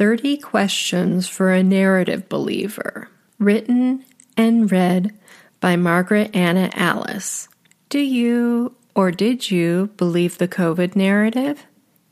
30 0.00 0.38
Questions 0.38 1.28
for 1.28 1.50
a 1.50 1.62
Narrative 1.62 2.26
Believer, 2.30 3.10
written 3.38 4.02
and 4.34 4.72
read 4.72 5.12
by 5.60 5.76
Margaret 5.76 6.34
Anna 6.34 6.70
Alice. 6.72 7.48
Do 7.90 7.98
you 7.98 8.74
or 8.94 9.10
did 9.10 9.50
you 9.50 9.90
believe 9.98 10.38
the 10.38 10.48
COVID 10.48 10.96
narrative? 10.96 11.66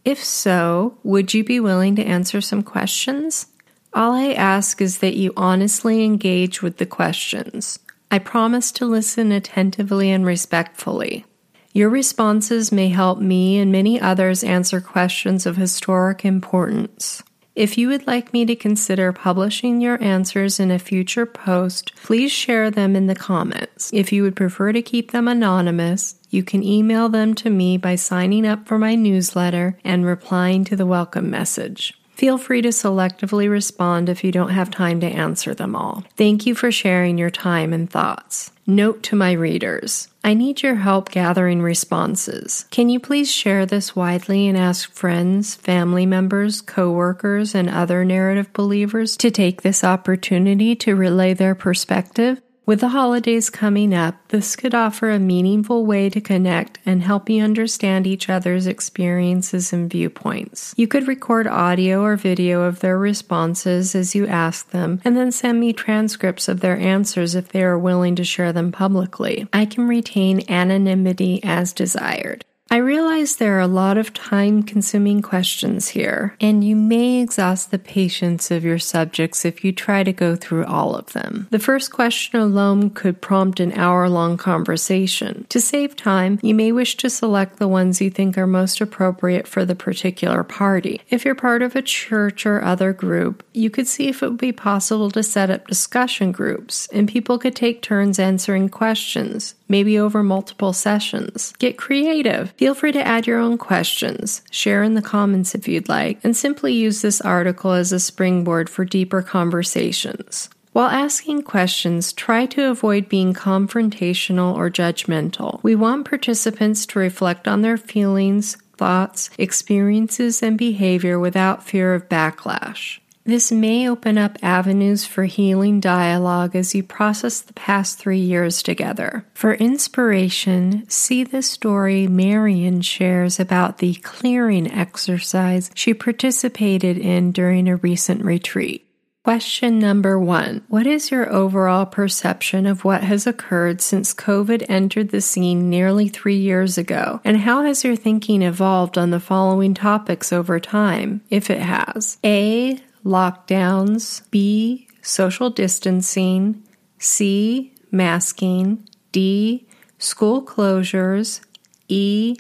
If 0.05 0.23
so, 0.23 0.99
would 1.03 1.33
you 1.33 1.43
be 1.43 1.61
willing 1.61 1.97
to 1.97 2.05
answer 2.05 2.43
some 2.43 2.63
questions? 2.63 3.47
All 3.95 4.13
I 4.13 4.35
ask 4.35 4.83
is 4.83 4.99
that 4.99 5.17
you 5.17 5.33
honestly 5.35 6.05
engage 6.05 6.61
with 6.61 6.77
the 6.77 6.85
questions. 6.85 7.79
I 8.11 8.19
promise 8.19 8.71
to 8.73 8.85
listen 8.85 9.33
attentively 9.33 10.11
and 10.11 10.27
respectfully. 10.27 11.25
Your 11.73 11.89
responses 11.89 12.71
may 12.71 12.91
help 12.91 13.19
me 13.19 13.57
and 13.57 13.73
many 13.73 13.99
others 13.99 14.45
answer 14.45 14.83
questions 14.83 15.47
of 15.47 15.57
historic 15.57 16.23
importance. 16.27 17.23
If 17.59 17.77
you 17.77 17.89
would 17.89 18.07
like 18.07 18.33
me 18.33 18.45
to 18.45 18.55
consider 18.55 19.13
publishing 19.13 19.81
your 19.81 20.01
answers 20.01 20.61
in 20.61 20.71
a 20.71 20.79
future 20.79 21.27
post, 21.27 21.93
please 22.05 22.31
share 22.31 22.71
them 22.71 22.95
in 22.95 23.09
the 23.09 23.17
comments. 23.17 23.91
If 23.93 24.13
you 24.13 24.23
would 24.23 24.37
prefer 24.37 24.71
to 24.71 24.81
keep 24.81 25.11
them 25.11 25.27
anonymous, 25.27 26.15
you 26.31 26.45
can 26.45 26.63
email 26.63 27.09
them 27.09 27.35
to 27.35 27.51
me 27.51 27.77
by 27.77 27.97
signing 27.97 28.47
up 28.47 28.69
for 28.69 28.79
my 28.79 28.95
newsletter 28.95 29.77
and 29.83 30.07
replying 30.07 30.63
to 30.67 30.77
the 30.77 30.87
welcome 30.87 31.31
message. 31.31 32.01
Feel 32.19 32.37
free 32.37 32.63
to 32.63 32.71
selectively 32.71 33.49
respond 33.49 34.09
if 34.09 34.25
you 34.25 34.33
don't 34.33 34.51
have 34.51 34.73
time 34.73 34.99
to 35.03 35.07
answer 35.07 35.55
them 35.55 35.77
all. 35.77 36.03
Thank 36.17 36.47
you 36.47 36.55
for 36.57 36.73
sharing 36.73 37.17
your 37.17 37.31
time 37.31 37.73
and 37.73 37.89
thoughts. 37.89 38.51
Note 38.67 39.05
to 39.05 39.17
my 39.17 39.31
readers 39.31 40.09
I 40.25 40.35
need 40.35 40.61
your 40.61 40.75
help 40.75 41.13
gathering 41.13 41.63
responses. 41.63 42.67
Can 42.73 42.89
you 42.89 42.99
please 42.99 43.33
share 43.33 43.67
this 43.67 43.95
widely 43.95 44.49
and 44.49 44.59
ask 44.59 44.91
friends, 44.91 45.55
family 45.55 46.07
members, 46.07 46.61
coworkers, 46.61 47.55
and 47.55 47.71
other 47.71 48.05
narrative 48.05 48.53
believers 48.53 49.17
to 49.19 49.31
take 49.31 49.63
this 49.63 49.85
opportunity 49.85 50.75
to 50.75 50.97
relay 50.97 51.35
their 51.35 51.55
perspective? 51.55 52.43
With 52.69 52.81
the 52.81 52.91
holidays 52.91 53.49
coming 53.49 53.95
up, 53.95 54.17
this 54.29 54.55
could 54.55 54.75
offer 54.75 55.09
a 55.09 55.19
meaningful 55.19 55.87
way 55.87 56.11
to 56.11 56.21
connect 56.21 56.81
and 56.85 57.01
help 57.01 57.31
you 57.31 57.43
understand 57.43 58.07
each 58.07 58.29
other's 58.29 58.67
experiences 58.67 59.73
and 59.73 59.91
viewpoints. 59.91 60.75
You 60.77 60.87
could 60.87 61.09
record 61.09 61.47
audio 61.47 62.03
or 62.03 62.17
video 62.17 62.65
of 62.65 62.81
their 62.81 62.99
responses 62.99 63.95
as 63.95 64.15
you 64.15 64.27
ask 64.27 64.69
them, 64.69 65.01
and 65.03 65.17
then 65.17 65.33
send 65.33 65.59
me 65.59 65.73
transcripts 65.73 66.47
of 66.47 66.61
their 66.61 66.77
answers 66.77 67.35
if 67.35 67.49
they 67.49 67.63
are 67.63 67.79
willing 67.79 68.17
to 68.17 68.23
share 68.25 68.53
them 68.53 68.71
publicly. 68.71 69.49
I 69.51 69.65
can 69.65 69.89
retain 69.89 70.43
anonymity 70.51 71.43
as 71.43 71.73
desired. 71.73 72.45
I 72.71 72.77
realize 72.77 73.37
there 73.37 73.57
are 73.57 73.61
a 73.61 73.67
lot 73.67 73.97
of 73.97 74.13
time 74.13 74.63
consuming 74.63 75.23
questions 75.23 75.89
here, 75.89 76.37
and 76.39 76.63
you 76.63 76.77
may 76.77 77.23
exhaust 77.23 77.71
the 77.71 77.79
patience 77.79 78.51
of 78.51 78.63
your 78.63 78.79
subjects 78.79 79.47
if 79.47 79.65
you 79.65 79.73
try 79.73 80.03
to 80.03 80.13
go 80.13 80.37
through 80.37 80.67
all 80.67 80.95
of 80.95 81.15
them. 81.15 81.49
The 81.51 81.59
first 81.59 81.91
question 81.93 82.39
alone 82.39 82.91
could 82.91 83.23
prompt 83.23 83.59
an 83.59 83.73
hour 83.73 84.07
long 84.11 84.37
conversation. 84.37 85.47
To 85.49 85.61
save 85.63 85.97
time, 85.97 86.39
you 86.43 86.55
may 86.55 86.71
wish 86.71 86.99
to 86.99 87.09
select 87.09 87.59
the 87.59 87.69
ones 87.69 88.03
you 88.03 88.11
think 88.11 88.37
are 88.37 88.47
most 88.47 88.83
appropriate 88.83 89.49
for 89.49 89.65
the 89.65 89.75
particular 89.75 90.45
party. 90.45 91.01
If 91.09 91.25
you're 91.25 91.35
part 91.35 91.63
of 91.63 91.75
a 91.75 91.81
church 91.81 92.45
or 92.45 92.63
other 92.63 92.93
group, 92.93 93.43
you 93.55 93.71
could 93.71 93.87
see 93.87 94.09
if 94.09 94.23
it 94.23 94.29
would 94.29 94.39
be 94.39 94.53
possible 94.53 95.11
to 95.13 95.23
set 95.23 95.49
up 95.49 95.67
discussion 95.69 96.33
groups, 96.33 96.87
and 96.93 97.09
people 97.09 97.39
could 97.39 97.57
take 97.57 97.81
turns 97.81 98.19
answering 98.19 98.69
questions, 98.69 99.55
maybe 99.69 99.99
over 99.99 100.23
multiple 100.23 100.73
sessions. 100.73 101.53
Get 101.59 101.77
creative. 101.77 102.51
Feel 102.53 102.75
free 102.75 102.93
to 102.93 103.07
add 103.07 103.27
your 103.27 103.39
own 103.39 103.59
questions, 103.59 104.43
share 104.51 104.83
in 104.83 104.95
the 104.95 105.03
comments 105.03 105.55
if 105.55 105.69
you'd 105.69 105.89
like, 105.89 106.19
and 106.25 106.37
simply 106.37 106.73
use 106.73 107.03
this 107.03 107.21
article 107.21 107.73
as 107.73 107.93
a 107.93 108.01
springboard 108.01 108.69
for 108.71 108.85
deeper 108.85 109.23
conversations. 109.23 110.49
While 110.73 110.91
asking 110.91 111.43
questions, 111.43 112.13
try 112.13 112.47
to 112.47 112.71
avoid 112.71 113.09
being 113.09 113.35
confrontational 113.35 114.55
or 114.55 114.71
judgmental. 114.71 115.61
We 115.63 115.75
want 115.75 116.09
participants 116.09 116.87
to 116.87 116.99
reflect 116.99 117.49
on 117.49 117.63
their 117.63 117.77
feelings, 117.77 118.57
thoughts, 118.77 119.31
experiences, 119.39 120.43
and 120.43 120.57
behavior 120.57 121.19
without 121.19 121.65
fear 121.65 121.95
of 121.95 122.09
backlash. 122.09 123.01
This 123.29 123.53
may 123.53 123.87
open 123.87 124.17
up 124.17 124.39
avenues 124.41 125.05
for 125.05 125.27
healing 125.27 125.81
dialogue 125.81 126.57
as 126.57 126.75
you 126.75 126.83
process 126.83 127.43
the 127.43 127.53
past 127.53 127.99
three 127.99 128.21
years 128.21 128.63
together. 128.63 129.27
For 129.35 129.53
inspiration, 129.53 130.89
see 130.89 131.25
the 131.25 131.43
story 131.43 132.07
Marion 132.07 132.81
shares 132.81 133.39
about 133.39 133.79
the 133.79 133.97
clearing 133.97 134.73
exercise 134.73 135.71
she 135.75 135.93
participated 135.93 136.97
in 136.97 137.33
during 137.33 137.69
a 137.69 137.77
recent 137.77 138.25
retreat. 138.25 138.87
Question 139.25 139.79
number 139.79 140.19
one 140.19 140.63
What 140.69 140.87
is 140.87 141.11
your 141.11 141.31
overall 141.31 141.85
perception 141.85 142.65
of 142.65 142.83
what 142.83 143.03
has 143.03 143.27
occurred 143.27 143.83
since 143.83 144.15
COVID 144.15 144.65
entered 144.71 145.11
the 145.11 145.21
scene 145.21 145.69
nearly 145.69 146.09
three 146.09 146.39
years 146.39 146.79
ago? 146.79 147.21
And 147.27 147.37
how 147.37 147.63
has 147.65 147.85
your 147.85 147.95
thinking 147.95 148.41
evolved 148.41 148.97
on 148.97 149.11
the 149.11 149.21
following 149.21 149.75
topics 149.75 150.33
over 150.33 150.59
time, 150.59 151.21
if 151.29 151.51
it 151.51 151.61
has? 151.61 152.17
A 152.25 152.81
lockdowns, 153.05 154.23
B, 154.31 154.89
social 155.03 155.51
distancing, 155.51 156.63
C, 156.99 157.73
masking, 157.91 158.89
D, 159.13 159.67
school 159.99 160.45
closures, 160.45 161.41
E, 161.89 162.37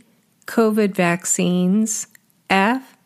COVID 0.46 0.94
vaccines, 0.94 2.06
F, 2.50 2.96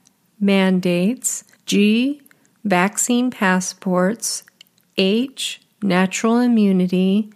mandates, 0.41 1.45
G, 1.67 2.23
vaccine 2.65 3.31
passports, 3.31 4.45
H, 4.97 5.61
natural 5.83 6.39
immunity, 6.39 7.33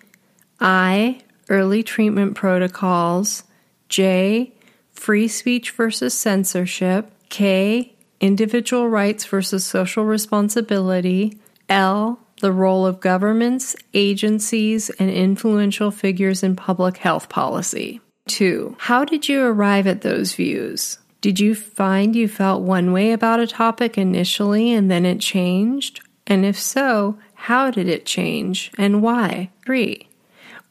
I, 0.61 1.21
early 1.49 1.83
treatment 1.83 2.35
protocols, 2.37 3.45
J, 3.89 4.53
free 4.93 5.29
speech 5.29 5.71
versus 5.73 6.15
censorship, 6.15 7.11
K, 7.29 7.96
individual 8.21 8.89
rights 8.89 9.25
versus 9.25 9.65
social 9.65 10.05
responsibility, 10.05 11.39
L, 11.69 12.21
the 12.41 12.53
role 12.53 12.87
of 12.87 13.01
governments, 13.01 13.77
agencies, 13.95 14.91
and 14.91 15.11
influential 15.11 15.91
figures 15.91 16.43
in 16.43 16.57
public 16.57 16.99
health 16.99 17.29
policy. 17.29 18.01
2. 18.29 18.77
How 18.79 19.05
did 19.05 19.29
you 19.29 19.43
arrive 19.43 19.87
at 19.87 20.03
those 20.03 20.35
views? 20.35 20.99
Did 21.21 21.41
you 21.41 21.55
find 21.55 22.15
you 22.15 22.29
felt 22.29 22.63
one 22.63 22.93
way 22.93 23.13
about 23.13 23.41
a 23.41 23.47
topic 23.47 23.97
initially 23.97 24.73
and 24.73 24.91
then 24.91 25.07
it 25.07 25.21
changed? 25.21 26.01
And 26.27 26.45
if 26.45 26.59
so, 26.59 27.19
how 27.35 27.71
did 27.71 27.89
it 27.89 28.05
change 28.05 28.71
and 28.77 29.03
why? 29.03 29.51
3. 29.65 30.09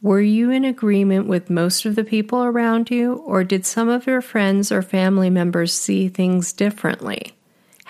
Were 0.02 0.22
you 0.22 0.52
in 0.52 0.66
agreement 0.66 1.28
with 1.28 1.50
most 1.50 1.86
of 1.86 1.96
the 1.96 2.04
people 2.04 2.44
around 2.44 2.92
you, 2.92 3.16
or 3.16 3.44
did 3.44 3.66
some 3.66 3.90
of 3.90 4.06
your 4.06 4.22
friends 4.22 4.72
or 4.72 4.82
family 4.84 5.32
members 5.32 5.74
see 5.74 6.10
things 6.10 6.54
differently? 6.54 7.35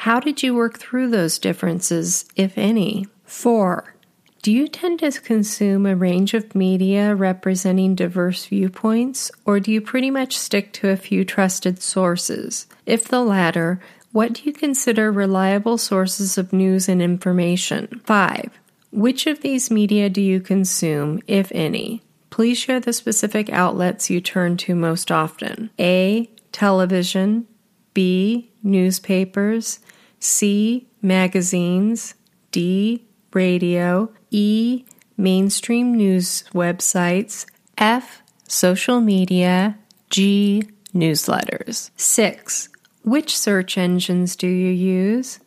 How 0.05 0.19
did 0.19 0.43
you 0.43 0.53
work 0.53 0.77
through 0.77 1.09
those 1.09 1.39
differences, 1.39 2.25
if 2.35 2.59
any? 2.59 3.07
4. 3.23 3.95
Do 4.43 4.51
you 4.51 4.67
tend 4.67 4.99
to 4.99 5.19
consume 5.19 5.88
a 5.88 5.95
range 5.95 6.35
of 6.35 6.53
media 6.53 7.16
representing 7.16 7.95
diverse 7.95 8.45
viewpoints, 8.45 9.31
or 9.45 9.59
do 9.59 9.71
you 9.71 9.81
pretty 9.81 10.11
much 10.11 10.38
stick 10.38 10.71
to 10.73 10.89
a 10.89 10.95
few 10.95 11.25
trusted 11.25 11.81
sources? 11.81 12.67
If 12.85 13.07
the 13.07 13.23
latter, 13.23 13.79
what 14.11 14.33
do 14.33 14.43
you 14.43 14.53
consider 14.53 15.11
reliable 15.11 15.79
sources 15.79 16.37
of 16.37 16.53
news 16.53 16.87
and 16.87 17.01
information? 17.01 17.99
5. 18.05 18.51
Which 18.91 19.25
of 19.25 19.41
these 19.41 19.72
media 19.72 20.07
do 20.07 20.22
you 20.22 20.39
consume, 20.39 21.19
if 21.25 21.51
any? 21.51 22.03
Please 22.29 22.59
share 22.59 22.79
the 22.79 22.93
specific 22.93 23.49
outlets 23.49 24.11
you 24.11 24.22
turn 24.22 24.55
to 24.57 24.75
most 24.75 25.11
often. 25.11 25.72
A. 25.79 26.29
Television. 26.51 27.47
B. 27.95 28.51
Newspapers. 28.61 29.79
C. 30.25 30.88
Magazines. 31.03 32.16
D. 32.52 33.05
Radio. 33.32 34.11
E. 34.32 34.84
Mainstream 35.17 35.94
news 35.94 36.44
websites. 36.52 37.46
F. 37.78 38.23
Social 38.47 39.02
media. 39.02 39.78
G. 40.09 40.64
Newsletters. 40.96 41.91
6. 41.96 42.70
Which 43.03 43.38
search 43.38 43.78
engines 43.78 44.35
do 44.35 44.47
you 44.47 44.72
use? 44.72 45.40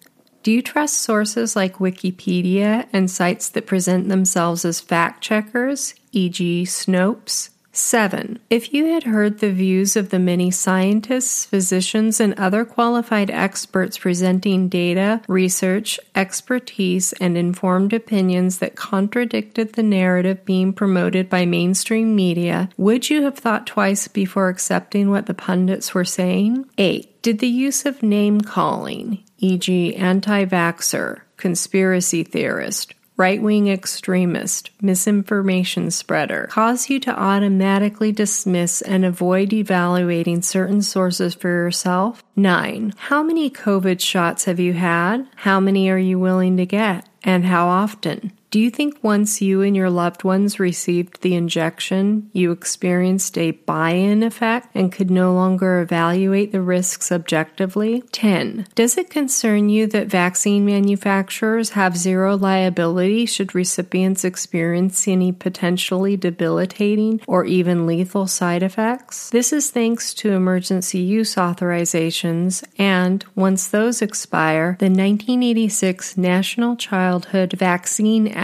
Do 0.45 0.53
you 0.53 0.63
trust 0.63 1.01
sources 1.01 1.57
like 1.57 1.79
Wikipedia 1.79 2.87
and 2.93 3.11
sites 3.11 3.49
that 3.51 3.67
present 3.67 4.09
themselves 4.09 4.65
as 4.65 4.81
fact 4.81 5.23
checkers, 5.23 5.95
e.g., 6.13 6.63
Snopes? 6.65 7.51
7. 7.79 8.39
If 8.51 8.75
you 8.75 8.87
had 8.87 9.05
heard 9.05 9.39
the 9.39 9.53
views 9.53 9.97
of 9.97 10.11
the 10.11 10.19
many 10.19 10.51
scientists, 10.51 11.47
physicians, 11.47 12.21
and 12.21 12.35
other 12.35 12.65
qualified 12.65 13.31
experts 13.31 13.99
presenting 13.99 14.69
data, 14.69 15.23
research, 15.29 15.99
expertise, 16.15 17.13
and 17.15 17.39
informed 17.39 17.93
opinions 17.93 18.59
that 18.59 18.77
contradicted 18.77 19.73
the 19.73 19.83
narrative 19.83 20.45
being 20.45 20.73
promoted 20.73 21.31
by 21.31 21.47
mainstream 21.47 22.17
media, 22.17 22.69
would 22.77 23.09
you 23.09 23.23
have 23.23 23.39
thought 23.39 23.67
twice 23.67 24.09
before 24.09 24.49
accepting 24.49 25.11
what 25.11 25.27
the 25.27 25.35
pundits 25.35 25.95
were 25.95 26.05
saying? 26.05 26.67
8. 26.77 27.23
Did 27.23 27.39
the 27.39 27.49
use 27.49 27.87
of 27.87 28.03
name 28.03 28.41
calling, 28.41 29.25
e.g., 29.39 29.95
anti 29.95 30.45
vaxxer, 30.45 31.21
conspiracy 31.37 32.25
theorist, 32.25 32.95
right 33.19 33.43
wing 33.43 33.69
extremist, 33.69 34.71
misinformation 34.81 35.91
spreader, 35.91 36.47
cause 36.51 36.89
you 36.89 37.01
to 37.01 37.11
automatically 37.11 38.13
dismiss 38.13 38.81
and 38.81 39.05
avoid 39.05 39.53
evaluating 39.53 40.41
certain 40.41 40.81
sources 40.81 41.35
for 41.35 41.49
yourself? 41.49 42.23
9. 42.37 42.95
How 42.97 43.23
many 43.23 43.51
COVID 43.51 44.01
shots 44.01 44.45
have 44.45 44.61
you 44.61 44.73
had? 44.73 45.27
How 45.35 45.59
many 45.59 45.91
are 45.91 45.99
you 45.99 46.19
willing 46.19 46.57
to 46.59 46.65
get? 46.65 47.09
And 47.25 47.45
how 47.45 47.67
often? 47.67 48.33
Do 48.51 48.59
you 48.59 48.71
think 48.71 48.99
once 49.03 49.43
you 49.43 49.61
and 49.61 49.77
your 49.77 49.91
loved 49.91 50.25
ones 50.25 50.59
received 50.59 51.21
the 51.21 51.35
injection, 51.35 52.31
you 52.33 52.51
experienced 52.51 53.37
a 53.37 53.51
buy 53.51 53.91
in 53.91 54.23
effect 54.23 54.69
and 54.75 54.91
could 54.91 55.11
no 55.11 55.35
longer 55.35 55.81
evaluate 55.81 56.51
the 56.51 56.63
risks 56.63 57.13
objectively? 57.13 58.03
10. 58.13 58.67
Does 58.75 58.97
it 58.97 59.11
concern 59.11 59.69
you 59.69 59.87
that 59.89 60.07
vaccine 60.07 60.65
manufacturers 60.65 61.71
have 61.71 61.99
zero 61.99 62.39
liability 62.39 63.27
should 63.27 63.55
recipients 63.55 64.25
experience 64.25 65.07
any 65.07 65.31
potentially 65.31 66.17
debilitating 66.17 67.21
or 67.27 67.45
even 67.45 67.87
lethal 67.87 68.27
side 68.27 68.63
effects? 68.63 69.29
This 69.29 69.53
is 69.53 69.71
thanks 69.71 70.15
to 70.15 70.33
emergency 70.33 71.01
use 71.01 71.35
authorizations 71.35 72.65
and, 72.79 73.27
once 73.35 73.69
those 73.69 74.01
expire, 74.01 74.77
the 74.79 74.87
1986 74.87 76.17
National 76.17 76.75
Childhood 76.77 77.53
Vaccine 77.53 78.29
Act, 78.29 78.39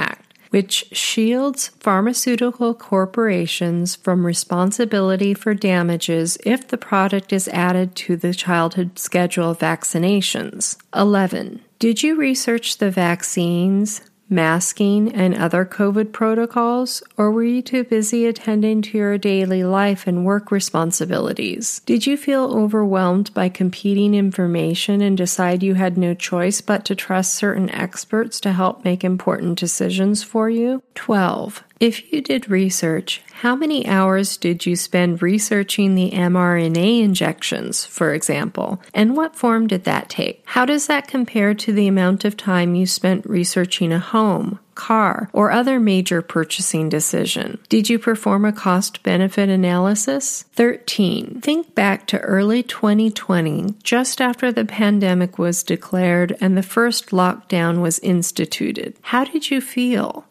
which 0.55 0.87
shields 0.93 1.71
pharmaceutical 1.81 2.75
corporations 2.75 3.97
from 3.97 4.25
responsibility 4.25 5.35
for 5.35 5.53
damages 5.53 6.39
if 6.47 6.69
the 6.69 6.79
product 6.79 7.33
is 7.33 7.49
added 7.49 7.97
to 7.97 8.15
the 8.15 8.33
childhood 8.33 8.97
schedule 8.97 9.51
of 9.51 9.59
vaccinations. 9.59 10.77
11. 10.95 11.61
Did 11.81 12.05
you 12.05 12.15
research 12.15 12.79
the 12.79 12.89
vaccines, 12.89 14.01
masking, 14.29 15.12
and 15.12 15.35
other 15.35 15.65
COVID 15.65 16.12
protocols, 16.12 17.03
or 17.17 17.31
were 17.31 17.44
you 17.44 17.62
too 17.62 17.85
busy 17.85 18.26
attending 18.26 18.82
to 18.82 18.99
your 18.99 19.19
daily 19.19 19.65
life 19.65 20.06
and 20.06 20.25
work 20.25 20.50
responsibilities? 20.50 21.81
Did 21.87 22.06
you 22.06 22.17
feel 22.17 22.44
overwhelmed 22.44 23.32
by 23.35 23.49
competing 23.49 24.15
information 24.15 25.00
and 25.00 25.17
decide 25.17 25.62
you 25.62 25.75
had 25.75 25.99
no 25.99 26.15
choice 26.15 26.61
but 26.61 26.85
to 26.87 26.94
trust 26.94 27.35
certain 27.35 27.71
experts 27.71 28.41
to 28.41 28.53
help 28.53 28.85
make 28.85 29.05
important 29.05 29.59
decisions 29.59 30.23
for 30.23 30.49
you? 30.49 30.82
12. 30.94 31.65
If 31.84 32.10
you 32.10 32.22
did 32.22 32.48
research, 32.48 33.20
how 33.42 33.54
many 33.54 33.86
hours 33.86 34.38
did 34.38 34.64
you 34.64 34.75
spend 34.75 35.20
researching 35.20 35.94
the 35.94 36.12
mRNA 36.12 37.02
injections, 37.02 37.84
for 37.84 38.14
example, 38.14 38.81
and 38.94 39.14
what 39.14 39.36
form 39.36 39.66
did 39.66 39.84
that 39.84 40.08
take? 40.08 40.40
How 40.46 40.64
does 40.64 40.86
that 40.86 41.08
compare 41.08 41.52
to 41.52 41.75
the 41.75 41.86
amount 41.86 42.25
of 42.25 42.38
time 42.38 42.75
you 42.75 42.86
spent 42.86 43.28
researching 43.28 43.92
a 43.92 43.98
home, 43.98 44.60
car, 44.75 45.28
or 45.34 45.50
other 45.50 45.78
major 45.78 46.22
purchasing 46.22 46.88
decision? 46.88 47.58
Did 47.69 47.90
you 47.90 47.98
perform 47.98 48.46
a 48.46 48.52
cost 48.52 49.02
benefit 49.02 49.50
analysis? 49.50 50.44
13. 50.54 51.42
Think 51.42 51.75
back 51.75 52.06
to 52.06 52.19
early 52.20 52.62
2020, 52.62 53.75
just 53.82 54.22
after 54.22 54.50
the 54.50 54.64
pandemic 54.64 55.38
was 55.38 55.62
declared 55.62 56.34
and 56.40 56.56
the 56.56 56.62
first 56.62 57.10
lockdown 57.10 57.82
was 57.82 57.98
instituted. 57.98 58.96
How 59.02 59.25
did 59.25 59.50
you 59.50 59.60
feel? 59.60 60.25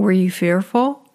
Were 0.00 0.12
you 0.12 0.30
fearful? 0.30 1.06